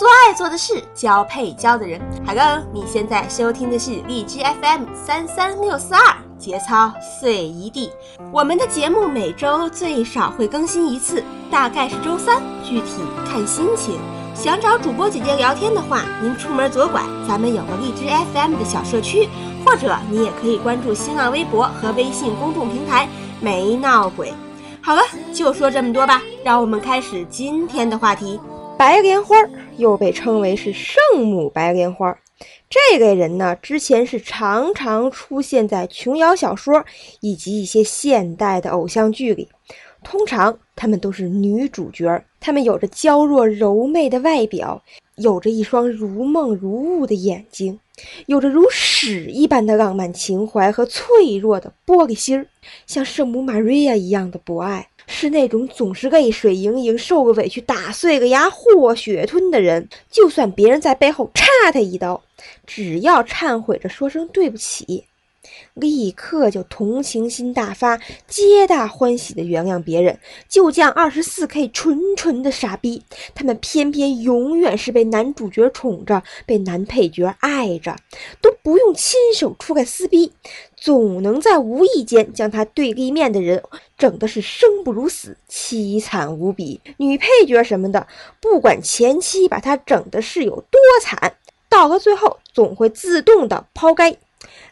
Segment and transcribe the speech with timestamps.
[0.00, 2.00] 做爱做的事，交配交的人。
[2.24, 7.90] 海哥，你现在收听的是荔枝 FM 三三六四二，节操碎一地。
[8.32, 13.98] 我们的节目每周最少会更新一次，大概是周三，具体看心情。
[14.34, 19.28] 想找主播姐姐聊天的话，您出门左拐，咱们有个荔枝 FM 的小社区，
[19.66, 23.06] 或者你也可以关注新浪微博和微信公众平台
[23.38, 24.32] “没闹鬼”。
[24.80, 25.02] 好了，
[25.34, 28.40] 就说这么多吧，让我们开始今天的话题。
[28.80, 29.36] 白莲花
[29.76, 32.18] 又被称为是圣母白莲花，
[32.70, 36.82] 这个人呢，之前是常常出现在琼瑶小说
[37.20, 39.46] 以及一些现代的偶像剧里，
[40.02, 44.82] 通常他们都是女主角，她们有着娇弱柔媚的外表，
[45.16, 47.78] 有着一双如梦如雾的眼睛，
[48.24, 52.46] 有着如屎一般的浪漫情怀和脆弱的玻璃心儿，
[52.86, 54.88] 像圣母玛瑞亚一样的博爱。
[55.12, 62.22] 是那种总是泪水盈盈、受个委屈打碎个牙祸血吞的人，就算别人在背后插他一刀，
[62.64, 65.04] 只要忏悔着说声对不起，
[65.74, 70.18] 立刻就同情心大发，皆大欢喜的原谅别人。
[70.48, 73.02] 就将，二十四 K 纯纯的傻逼，
[73.34, 77.96] 他们偏偏永远是被男主角宠着，被男配角爱着，
[78.40, 80.32] 都不用亲手出来撕逼。
[80.76, 83.62] 总能在无意间将他对立面的人
[83.98, 86.80] 整的是生不如死，凄惨无比。
[86.96, 88.06] 女配角什么的，
[88.40, 91.34] 不管前期把他整的是有多惨，
[91.68, 94.16] 到了最后总会自动的抛开。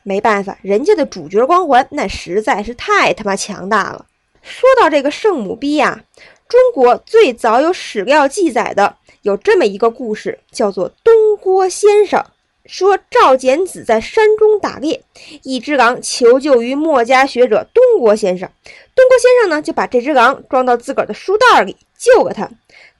[0.02, 4.06] 没办法，人家的主角光环那实在是太他妈强大了。
[4.42, 6.04] 说到这个圣母逼呀，
[6.48, 12.24] 中国最早有史料记载的有这么一个故事，叫做东郭先生。
[12.64, 15.02] 说赵简子在山中打猎，
[15.42, 18.50] 一只狼求救于墨家学者东郭先生。
[18.94, 22.50] 东郭先生呢，就把这只狼装到自个儿的书袋里救了他。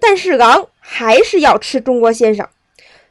[0.01, 2.49] 但是狼还是要吃东郭先生。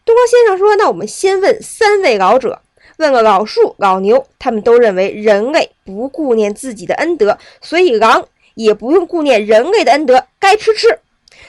[0.04, 2.62] 东郭先生说：“那我们先问三位老者，
[2.98, 11.00] 问了老树、老牛，他们都认为人类不顾念自己的恩德，所以狼也不用顾念人类的恩德，该吃吃。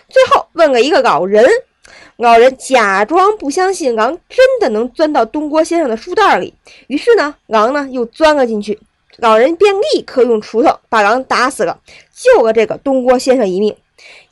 [0.08, 1.48] 最后问了一个老人。”
[2.18, 6.52] 老人假装不相信狼真的能钻到东郭先生的书袋里，
[6.88, 8.80] 于是呢，狼呢又钻了进去。
[9.18, 11.78] 老人便立刻用锄头把狼打死了，
[12.12, 13.76] 救了这个东郭先生一命。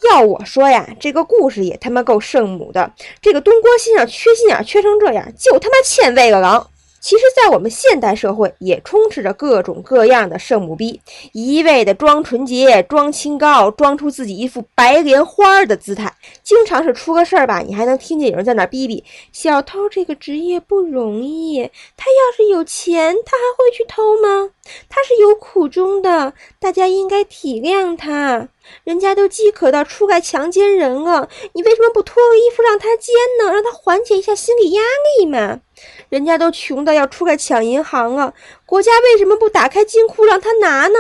[0.02, 2.92] 要我说呀，这个故事也他妈够圣母的。
[3.22, 6.68] 这个东郭先生缺心眼缺成这样，就他妈欠喂个狼。
[7.08, 11.00] 其实，在我们现代社会，也充斥着各种各样的圣母逼，
[11.32, 16.12] 一味的装纯洁、装清高，装出自己一副白莲花的姿态。
[16.42, 24.50] 经常是出个事儿吧，你还能听见有人在那逼逼：“小偷这个职业不容易，他要是有钱，他还会去偷吗？
[24.88, 28.48] 他是有苦衷的，大家应该体谅他。
[28.82, 33.52] 人家都饥渴到出来强奸人了，你为什么不脱个衣服让他奸呢？
[33.52, 34.82] 让他缓解一下心理压
[35.20, 35.60] 力嘛？”
[36.08, 40.98] 人家都穷到要出来抢银行了，国家为什么不打开金库让他拿呢？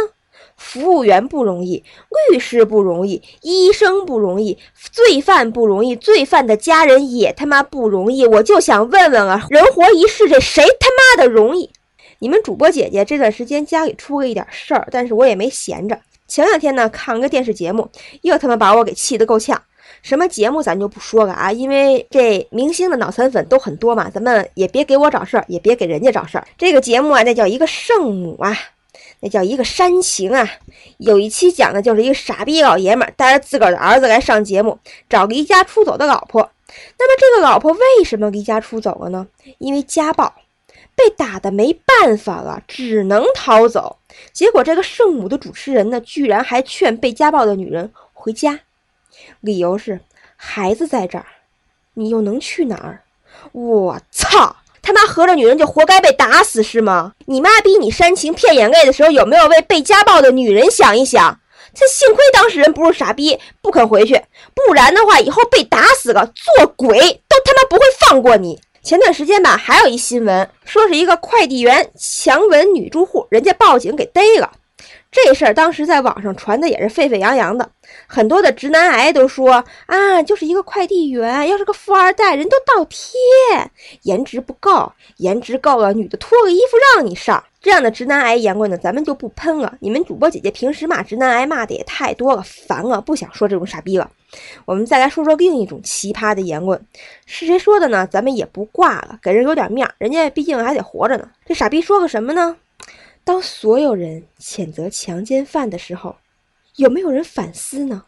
[0.56, 1.84] 服务员不容易，
[2.30, 4.56] 律师不容易，医生不容易，
[4.90, 8.24] 罪犯不容易，罪犯的家人也他妈不容易。
[8.24, 11.70] 我就想问问啊，人活一世，这谁他妈的容易？
[12.20, 16.00] 你们主播姐姐这段时间家里出了一点事儿，但是我也没闲着。
[16.26, 17.90] 前两天呢，看个电视节目，
[18.22, 19.62] 又他妈把我给气得够呛。
[20.02, 26.46] 什么节目咱就不说了啊，因为这明星的脑残粉都很多嘛，咱们也别给我找事儿，也别给人家找事儿。
[26.56, 28.56] 这个节目啊，那叫一个圣母啊，
[29.20, 30.48] 那叫一个煽情啊。
[30.98, 36.50] 有一期讲的就是一个傻逼老爷们儿带着自个儿的儿子来上节目，找离家出走的老婆。
[36.98, 39.26] 那么这个老婆为什么离家出走了呢？
[39.58, 40.34] 因为家暴，
[40.94, 43.96] 被打的没办法了，只能逃走。
[44.32, 48.60] 结果这个圣母的主持人呢，居然还劝被家暴的女人回家。
[49.40, 50.00] 理由是
[50.36, 51.26] 孩子在这儿，
[51.94, 53.02] 你又能去哪儿？
[53.52, 54.56] 我操！
[54.82, 57.12] 他妈合着女人就活该被打死是吗？
[57.26, 61.40] 你妈逼你煽情骗眼泪的时候，有没有为被家暴的女人想一想？
[61.74, 64.22] 这幸亏当事人不是傻逼，不肯回去，
[64.54, 68.60] 不然的话，以后被打死了，做鬼都他妈不会放过你。
[68.82, 74.52] 前段时间吧，还有一新闻，说是一个快递员强吻女住户，人家报警给逮了。
[75.10, 77.68] 这事儿当时在网上传的也是沸沸扬扬的，
[78.06, 83.16] 很多的直男癌都说啊，就是一个快递员，要是个富二代，人都倒贴，
[84.02, 87.42] 颜值不够，颜值够了，女的脱个衣服让你上。
[87.62, 89.76] 这样的直男癌言论呢，咱们就不喷了。
[89.80, 94.08] 你们主播姐姐平时骂直男癌骂的也太多了，烦了，不想说这种傻逼了。
[94.66, 96.80] 我们再来说说另一种奇葩的言论，
[97.24, 98.06] 是谁说的呢？
[98.06, 101.28] 咱们也不挂了，给人有点面儿，人家毕竟还得活着呢。
[101.46, 102.56] 这傻逼说个什么呢？
[103.26, 106.14] 当所有人谴责强奸犯的时候，
[106.76, 108.04] 有没有人反思呢？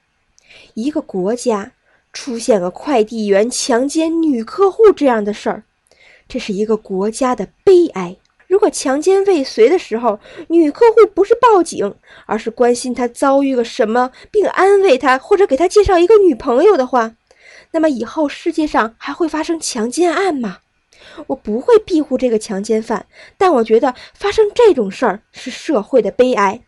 [0.74, 1.72] 一个国家
[2.12, 5.64] 出现个快递员强奸女客户这样的事儿，
[6.28, 8.16] 这是一个国家的悲哀。
[8.46, 10.20] 如果强奸未遂的时候，
[10.50, 17.16] 女客户不是报警，而是关心他遭遇了什么，并安慰他，或者给他介绍一个女朋友的话，
[17.72, 20.58] 那么以后世界上还会发生强奸案吗？
[21.26, 23.06] 我不会庇护这个强奸犯，
[23.36, 26.62] 但我觉得发生这种事儿是社会的悲哀。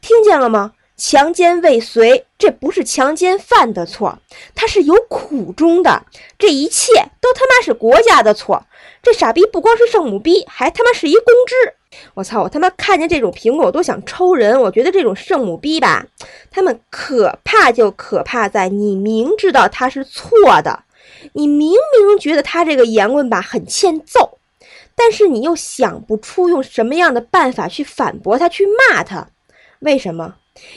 [0.00, 0.72] 听见了吗？
[0.96, 4.20] 强奸未遂，这不是强奸犯的错，
[4.54, 6.06] 他是有苦衷的。
[6.38, 8.64] 这一切都他妈是国家的错。
[9.02, 11.74] 这傻逼不光是圣母逼，还他妈是一公知。
[12.14, 12.42] 我操！
[12.42, 14.60] 我他妈看见这种评论我都想抽人。
[14.60, 16.06] 我觉得这种圣母逼吧，
[16.50, 20.30] 他们可怕就可怕在你明知道他是错
[20.62, 20.84] 的，
[21.32, 24.38] 你明明觉得他这个言论吧很欠揍，
[24.94, 29.28] 但是你又想不出用什么样的办法去反驳他，去骂他。
[29.80, 30.34] 为什么？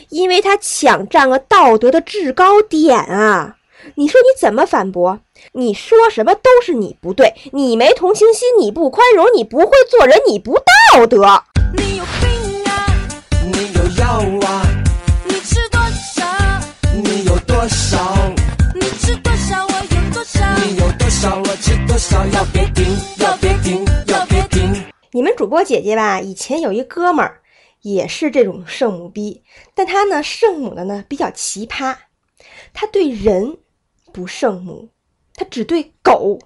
[0.10, 3.58] 因为他抢占了道德的制高点啊！
[3.96, 5.20] 你说你怎么反驳？
[5.54, 11.44] 你说什么都是你不对，你没同情心，你不宽容，你不会做人，你不道德。
[11.78, 12.88] 你有病啊！
[13.46, 14.67] 你有药啊？
[21.60, 22.26] 吃多少？
[22.28, 22.86] 要别停，
[23.20, 24.84] 要别停，要别停。
[25.12, 27.42] 你们主播姐姐吧，以前有一哥们儿。
[27.82, 29.44] 也是这种圣母逼，
[29.74, 31.96] 但他呢，圣母的呢比较奇葩，
[32.74, 33.58] 他对人
[34.12, 34.90] 不圣母，
[35.36, 36.40] 他只对狗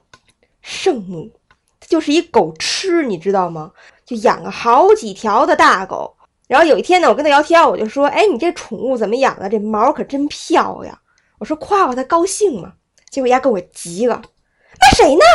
[0.62, 1.32] 圣母，
[1.80, 3.72] 他就是一狗吃，你知道吗？
[4.06, 6.16] 就养了好几条的大狗。
[6.48, 9.50] 然后有一天呢，我跟他聊天，我就说：“哎，你这宠物怎么养的？
[9.50, 10.96] 这毛可真漂亮。”
[11.40, 12.74] 我说夸夸他高兴嘛。
[13.10, 14.22] 结果丫跟我急了
[14.82, 15.26] ：“骂谁呢？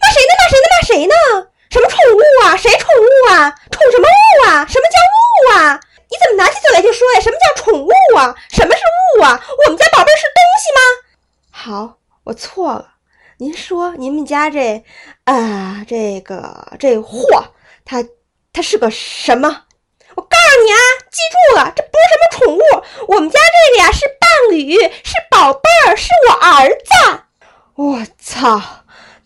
[0.00, 0.32] 骂谁呢？
[0.38, 0.66] 骂谁呢？
[0.70, 1.14] 骂谁呢？
[1.70, 2.56] 什么宠物啊？
[2.56, 3.54] 谁宠物啊？
[3.70, 4.66] 宠什么物啊？
[4.68, 5.80] 什么叫物？”啊！
[6.08, 7.20] 你怎么拿起嘴来就说呀？
[7.20, 8.34] 什么叫宠物啊？
[8.50, 8.80] 什么是
[9.18, 9.40] 物啊？
[9.66, 10.80] 我们家宝贝是东西吗？
[11.50, 12.94] 好，我错了。
[13.38, 14.82] 您说你们家这
[15.24, 17.52] 啊，这个这货，
[17.84, 18.04] 它
[18.52, 19.64] 它是个什么？
[20.14, 20.78] 我告诉你啊，
[21.10, 22.60] 记住了，这不是什么宠物。
[23.08, 27.22] 我们家这个呀是伴侣，是宝贝儿，是我儿子。
[27.74, 28.60] 我操！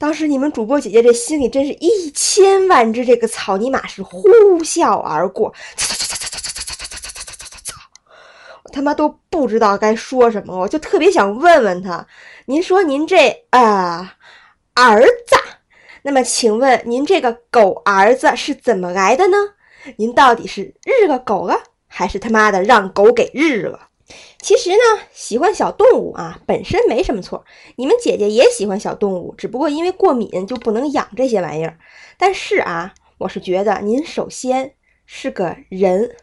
[0.01, 4.23] 当时你们主播姐姐这心里真是一千万只这个草泥马是呼
[4.61, 5.53] 啸而过。
[8.65, 12.07] 我他妈都不知道该说什么，我就特别想问问他，
[12.47, 14.17] 您说您这啊
[14.73, 15.37] 儿子，
[16.01, 19.37] 那么请问您这个狗儿子是怎么来的呢？
[19.99, 23.90] 您到底是日了狗了，还是他妈的让狗给日了？
[24.41, 27.45] 其实呢，喜欢小动物啊，本身没什么错。
[27.77, 31.79] 你们姐姐也喜欢小动物，只不过因为过敏就不能养这些玩意儿。
[32.17, 34.75] 但是啊，我是觉得您首先
[35.07, 36.17] 是个人。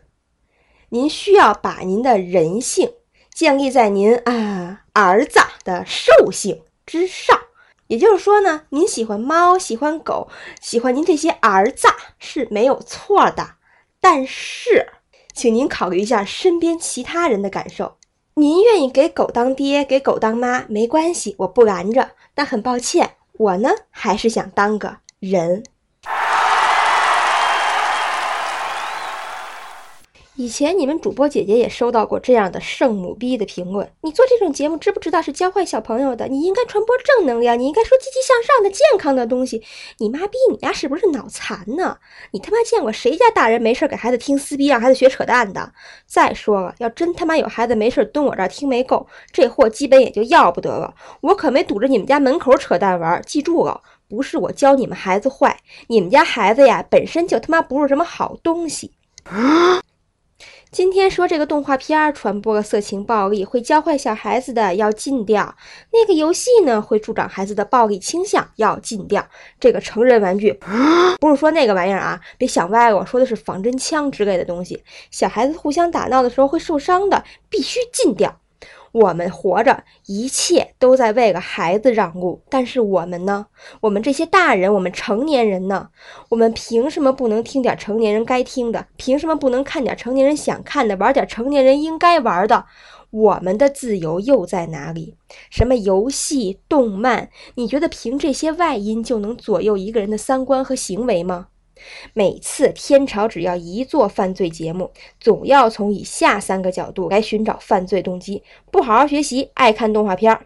[0.89, 2.93] 您需要把您的人性
[3.33, 7.37] 建立在您啊儿子的兽性之上，
[7.87, 10.29] 也就是说呢，您喜欢猫、喜欢狗、
[10.61, 11.87] 喜欢您这些儿子
[12.17, 13.55] 是没有错的。
[13.99, 14.87] 但是，
[15.37, 17.97] 请您考虑一下身边其他人的感受。
[18.33, 22.09] 您愿意给狗当爹、给狗当妈，没关系，我不拦着。
[22.33, 25.63] 但很抱歉，我呢还是想当个人。
[30.37, 33.89] 以前你们主播姐姐也收到过这样的圣母逼的评论。
[34.01, 36.27] 你做这种节目，知不知道是教坏小朋友的？
[36.27, 39.63] 你应该传播正能量，你应该说积极向上的、健康的东西。
[39.97, 41.97] 你妈逼，你家是不是脑残呢？
[42.29, 45.71] 你他妈见过谁家大人没事给孩子听撕逼，让孩子学扯淡的？
[46.05, 50.93] 再说了，要真他妈有孩子没事蹲我这儿听没够，这货基本也就要不得了。
[51.21, 53.19] 我可没堵着你们家门口扯淡玩。
[53.25, 58.91] 记住了，不是我教你们孩子坏，你们家孩子呀本身就他妈不是什么好东西。
[60.69, 65.55] 今天说这个动画片传播了色情暴力，会教坏小孩子的，要禁掉；
[65.93, 69.25] 那个游戏呢，会助长孩子的暴力倾向，要禁掉。
[69.61, 70.59] 这个成人玩具，
[71.21, 78.37] 不是说那个玩意儿啊，别想歪了，我说的是仿真枪之类的东西，小孩子互相打闹的时候会受伤的，必须禁掉。
[78.97, 82.41] 我们活着，一切都在为了孩子让路。
[82.49, 83.45] 但是我们呢？
[83.81, 85.89] 我们这些大人，我们成年人呢？
[86.29, 88.87] 我们凭什么不能听点成年人该听的？
[88.95, 90.95] 凭什么不能看点成年人想看的？
[90.97, 92.65] 玩点成年人应该玩的？
[93.09, 95.15] 我们的自由又在哪里？
[95.49, 97.29] 什么游戏、动漫？
[97.55, 101.47] 你觉得凭这些外因就能左右一个人的三观和行为吗？
[102.13, 108.41] 每次天朝只要一做犯罪节目，总要从以下三个角度来寻找犯罪动机：
[108.71, 110.39] 不好好学习，爱看动画片，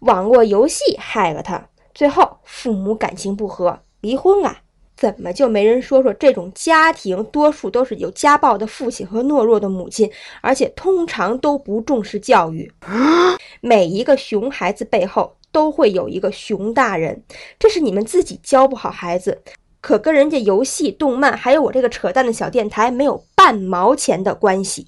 [0.00, 4.58] 网络游戏害了他，最后父母感情不和，离婚了。
[4.96, 12.72] 怎么就没人说说这种家庭多数都是有家暴的父亲和懦弱的母亲，而且通常都不重视教育？
[13.62, 17.22] 每一个熊孩子背后都会有一个熊大人，
[17.60, 19.40] 这是你们自己教不好孩子，
[19.80, 24.86] 可跟人家游戏、动漫，还有我这个扯淡的小电台没有半毛钱的关系。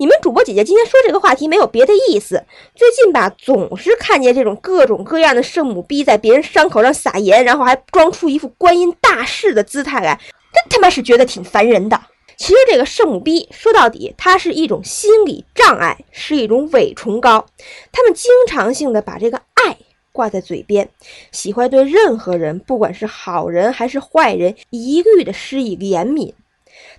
[0.00, 2.44] 你们主播姐姐今天说这个话题没有别的意思，
[2.76, 10.14] 最近吧总是看见这种各种各样的圣母逼在别人伤口上撒盐，然后还装出一副观音大士的姿态来，
[10.54, 12.00] 真他妈是觉得挺烦人的。
[12.36, 17.44] 其实这个圣母逼说到底，它是一种心理障碍，是一种伪崇高。
[17.90, 19.76] 他们经常性的把这个爱
[20.18, 20.88] 挂在嘴边，
[21.30, 26.32] 喜欢对任何人，不管是好人还是坏人，一律的施以怜悯。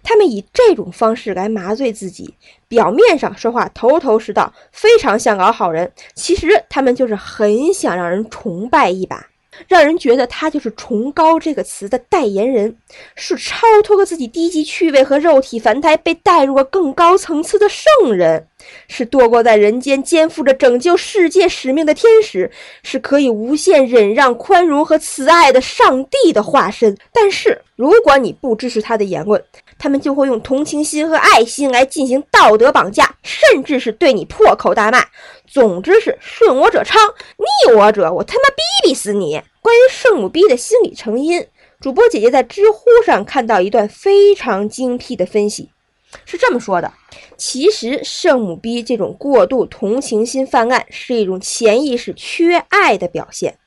[0.02, 2.34] 他们以这种方式来麻醉自己，
[2.70, 9.28] 表面上说话头头是道，非常像个好人，其实他们就是很想让人崇拜一把。
[9.68, 12.76] 让人觉得他就是“崇高”这个词的代言人，
[13.16, 18.48] 是超脱了自己低级趣味和肉体凡胎，被带入了更高层次的圣人，
[18.88, 22.50] 是堕落在人间、肩负着拯救世界使命的天使，
[22.84, 26.98] 是可以无限忍让、宽容和慈爱的上帝的化身。
[27.14, 29.44] 但是，如果你不支持他的言论，
[29.80, 35.04] 他们就会用同情心和爱心来进行道德绑架，甚至是对你破口大骂。
[35.48, 37.02] 总之是顺我者昌，
[37.38, 39.42] 逆我者我他妈逼逼死你！
[39.62, 41.48] 关于圣母逼的心理成因，
[41.80, 45.72] 主播姐姐在知乎上看到一段非常精辟的分析，
[46.26, 46.94] 是这么说的：
[47.36, 53.58] 其实圣母逼这种过度同情心犯案是一种潜意识缺爱的表现。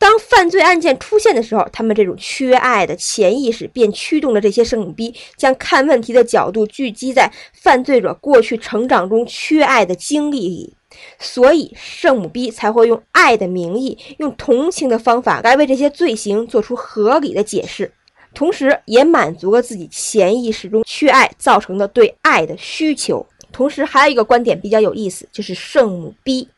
[0.00, 10.74] 当犯罪案件出现的时候，他们这种缺爱的潜意识便驱动着这些圣母逼，将看问题的角度聚集在犯罪者过去成长中缺爱的经历里。
[11.18, 17.92] 所以，圣母逼才会用爱的名义，用同情的方法来为这些罪行做出合理的解释，
[18.32, 23.24] 同时也满足了自己潜意识中缺爱造成的对爱的需求。
[23.52, 26.48] 同时，还有一个观点比较有意思，就是圣母逼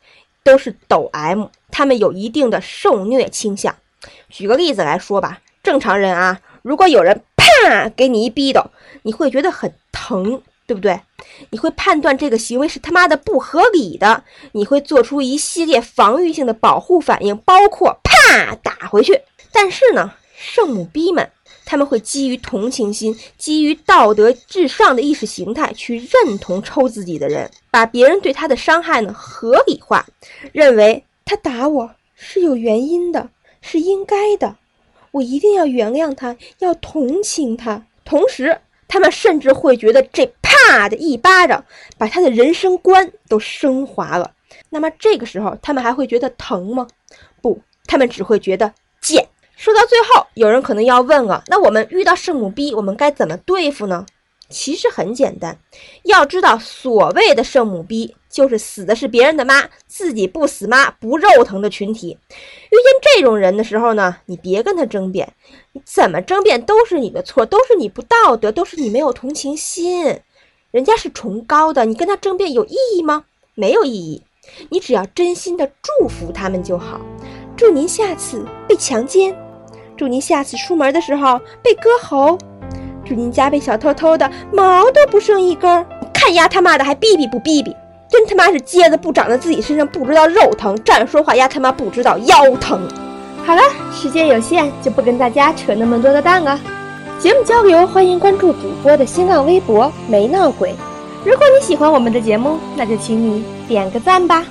[0.44, 3.74] 都是抖 M，他们有一定的受虐倾向。
[4.28, 8.70] 举个例子来说吧，正常人啊，如果有人啪给你一逼斗，
[9.02, 10.40] 你会觉得很疼。
[10.64, 10.98] 对不对？
[11.50, 19.20] 你会判断这个行为是他妈的不合理的，你会做出一系列防御性的保护反应，包括啪打回去。
[19.52, 21.28] 但是呢，圣母逼们
[21.66, 30.06] 他们会基于同情心，基于道德至上的意识形态去认同抽自己的人，把别人对他的伤害呢合理化，
[30.52, 33.30] 认为他打我是有原因的，
[33.62, 34.56] 是应该的，
[35.12, 38.58] 我一定要原谅他，要同情他，同时。
[38.86, 41.64] 他们甚至会觉得这啪的一巴掌
[41.96, 44.32] 把他的人生观都升华了。
[44.68, 46.86] 那么这个时候，他们还会觉得疼吗？
[47.40, 49.26] 不，他们只会觉得贱。
[49.56, 54.04] 说到最后，有人可能要问了：那我们遇到圣母逼，我们该怎么对付呢？
[54.50, 55.58] 其实很简单，
[56.02, 62.16] 要知道，所谓的圣母逼，就是死的是别人的妈，自己不死妈不肉疼的群体。
[62.30, 65.32] 遇见这种人的时候呢，你别跟他争辩，
[65.72, 70.18] 你怎么争辩都是你的错，都是你不道德，都是你没有同情心。
[70.70, 73.26] 人家是崇高的，你跟他争辩有意义吗？
[73.54, 74.22] 没有意义。
[74.70, 77.00] 你只要真心的祝福他们就好。
[77.54, 79.36] 祝您下次被强奸，
[79.96, 82.38] 祝您下次出门的时候被割喉。
[83.04, 87.76] 祝您家被小偷偷的毛都不剩一根儿，看丫他妈的还哔哔不哔哔，
[88.12, 92.78] 真他妈是疖子不长在自己身上不知道肉疼，站着说话丫他妈不知道腰疼。
[93.42, 96.60] 好了，时间有限，就不跟大家扯那么多的蛋了。
[97.18, 100.74] 节目交流，欢迎关注主播的新浪微博“没闹鬼”。
[101.24, 104.44] 如果你喜欢我们的节目，那就请你点个赞吧。